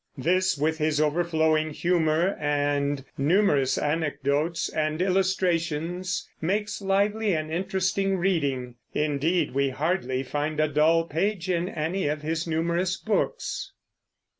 [0.17, 8.77] This, with his overflowing humor and numerous anecdotes and illustrations, makes lively and interesting reading.
[8.95, 13.73] Indeed, we hardly find a dull page in any of his numerous books.